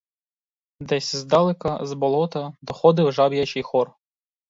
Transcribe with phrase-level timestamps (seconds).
[0.91, 3.93] Десь здалека, з болота, доходив жаб'ячий хор.